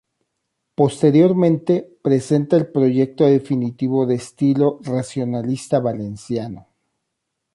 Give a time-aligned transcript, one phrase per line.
[0.73, 6.65] Posteriormente, presenta el proyecto definitivo de estilo racionalista valenciano.